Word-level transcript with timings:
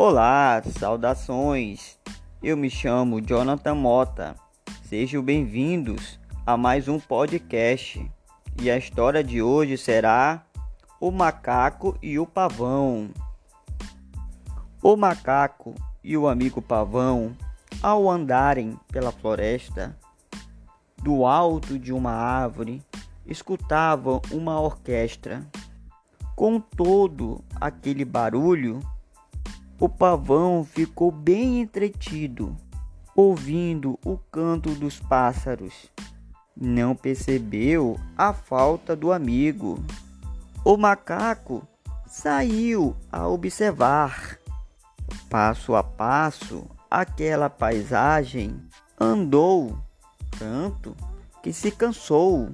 Olá, 0.00 0.62
saudações. 0.78 1.98
Eu 2.40 2.56
me 2.56 2.70
chamo 2.70 3.20
Jonathan 3.20 3.74
Mota. 3.74 4.36
Sejam 4.84 5.20
bem-vindos 5.20 6.20
a 6.46 6.56
mais 6.56 6.86
um 6.86 7.00
podcast. 7.00 8.08
E 8.62 8.70
a 8.70 8.78
história 8.78 9.24
de 9.24 9.42
hoje 9.42 9.76
será 9.76 10.46
O 11.00 11.10
Macaco 11.10 11.98
e 12.00 12.16
o 12.16 12.24
Pavão. 12.24 13.10
O 14.80 14.96
macaco 14.96 15.74
e 16.04 16.16
o 16.16 16.28
amigo 16.28 16.62
pavão, 16.62 17.36
ao 17.82 18.08
andarem 18.08 18.78
pela 18.92 19.10
floresta, 19.10 19.98
do 21.02 21.26
alto 21.26 21.76
de 21.76 21.92
uma 21.92 22.12
árvore, 22.12 22.80
escutavam 23.26 24.22
uma 24.30 24.60
orquestra. 24.60 25.44
Com 26.36 26.60
todo 26.60 27.42
aquele 27.60 28.04
barulho, 28.04 28.80
o 29.80 29.88
pavão 29.88 30.64
ficou 30.64 31.12
bem 31.12 31.60
entretido, 31.60 32.56
ouvindo 33.14 33.98
o 34.04 34.18
canto 34.30 34.70
dos 34.70 34.98
pássaros. 34.98 35.88
Não 36.56 36.96
percebeu 36.96 37.98
a 38.16 38.32
falta 38.32 38.96
do 38.96 39.12
amigo. 39.12 39.78
O 40.64 40.76
macaco 40.76 41.62
saiu 42.06 42.96
a 43.12 43.28
observar, 43.28 44.38
passo 45.30 45.76
a 45.76 45.82
passo, 45.84 46.66
aquela 46.90 47.48
paisagem. 47.48 48.60
Andou 48.98 49.78
tanto 50.36 50.96
que 51.40 51.52
se 51.52 51.70
cansou, 51.70 52.50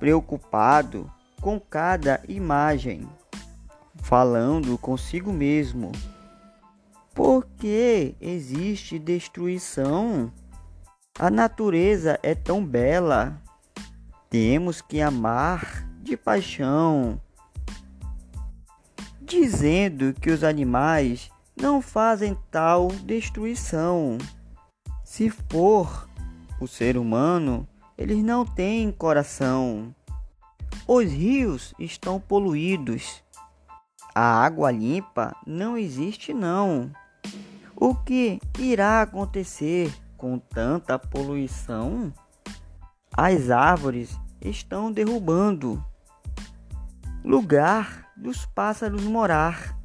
preocupado 0.00 1.08
com 1.40 1.60
cada 1.60 2.20
imagem, 2.26 3.08
falando 4.02 4.76
consigo 4.76 5.32
mesmo. 5.32 5.92
Que 7.58 8.14
existe 8.20 8.98
destruição? 8.98 10.30
A 11.18 11.30
natureza 11.30 12.18
é 12.22 12.34
tão 12.34 12.62
bela. 12.62 13.40
Temos 14.28 14.82
que 14.82 15.00
amar 15.00 15.88
de 16.02 16.18
paixão. 16.18 17.18
Dizendo 19.22 20.12
que 20.12 20.30
os 20.30 20.44
animais 20.44 21.30
não 21.58 21.80
fazem 21.80 22.36
tal 22.50 22.88
destruição. 22.88 24.18
Se 25.02 25.30
for 25.30 26.06
o 26.60 26.68
ser 26.68 26.98
humano, 26.98 27.66
eles 27.96 28.22
não 28.22 28.44
têm 28.44 28.92
coração. 28.92 29.94
Os 30.86 31.10
rios 31.10 31.72
estão 31.78 32.20
poluídos. 32.20 33.22
A 34.14 34.44
água 34.44 34.70
limpa 34.70 35.34
não 35.46 35.78
existe 35.78 36.34
não. 36.34 36.92
O 37.76 37.94
que 37.94 38.40
irá 38.58 39.02
acontecer 39.02 39.94
com 40.16 40.38
tanta 40.38 40.98
poluição? 40.98 42.12
As 43.12 43.50
árvores 43.50 44.18
estão 44.40 44.90
derrubando 44.90 45.84
lugar 47.24 48.10
dos 48.16 48.46
pássaros 48.46 49.04
morar. 49.04 49.78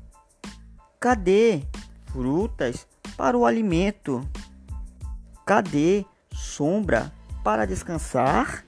Cadê 1.00 1.64
frutas 2.08 2.88
para 3.18 3.38
o 3.38 3.46
alimento? 3.46 4.28
Cadê 5.46 6.06
sombra 6.32 7.12
para 7.44 7.66
descansar? 7.66 8.66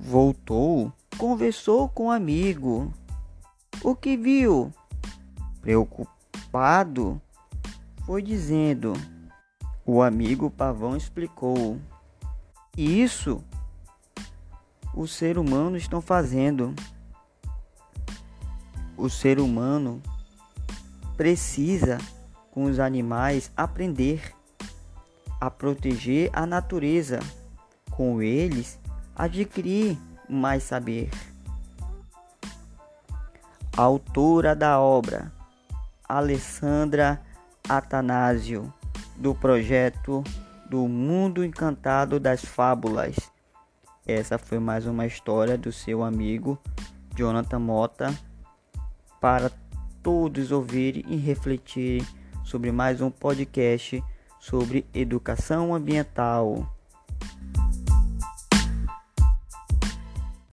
Voltou 0.00 0.92
conversou 1.16 1.88
com 1.88 2.06
um 2.06 2.10
amigo. 2.10 2.92
O 3.82 3.94
que 3.94 4.16
viu? 4.16 4.72
Preocupado, 5.60 7.20
foi 8.06 8.22
dizendo. 8.22 8.92
O 9.84 10.00
amigo 10.00 10.48
pavão 10.48 10.96
explicou. 10.96 11.78
Isso 12.76 13.42
o 14.94 15.08
ser 15.08 15.36
humano 15.36 15.76
estão 15.76 16.00
fazendo. 16.00 16.72
O 18.96 19.10
ser 19.10 19.40
humano 19.40 20.00
precisa 21.16 21.98
com 22.52 22.64
os 22.64 22.78
animais 22.78 23.50
aprender 23.56 24.32
a 25.40 25.50
proteger 25.50 26.30
a 26.32 26.46
natureza. 26.46 27.18
Com 27.90 28.22
eles 28.22 28.78
adquirir 29.16 29.98
mais 30.28 30.62
saber. 30.62 31.10
Autora 33.76 34.54
da 34.54 34.78
obra 34.78 35.32
Alessandra 36.08 37.25
Atanásio, 37.68 38.72
do 39.16 39.34
projeto 39.34 40.22
do 40.68 40.86
Mundo 40.86 41.44
Encantado 41.44 42.20
das 42.20 42.44
Fábulas. 42.44 43.16
Essa 44.06 44.38
foi 44.38 44.58
mais 44.58 44.86
uma 44.86 45.06
história 45.06 45.58
do 45.58 45.72
seu 45.72 46.02
amigo 46.02 46.58
Jonathan 47.14 47.58
Mota 47.58 48.14
para 49.20 49.50
todos 50.02 50.52
ouvirem 50.52 51.04
e 51.08 51.16
refletirem 51.16 52.06
sobre 52.44 52.70
mais 52.70 53.00
um 53.00 53.10
podcast 53.10 54.02
sobre 54.38 54.86
educação 54.94 55.74
ambiental. 55.74 56.75